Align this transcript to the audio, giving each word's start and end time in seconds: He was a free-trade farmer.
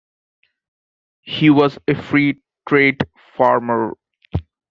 He 1.21 1.51
was 1.51 1.77
a 1.87 1.93
free-trade 1.93 3.01
farmer. 3.37 3.93